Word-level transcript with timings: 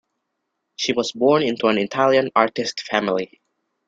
She 0.77 0.93
was 0.93 1.11
born 1.11 1.43
into 1.43 1.67
an 1.67 1.77
Italian 1.77 2.31
artist 2.35 2.79
family. 2.87 3.39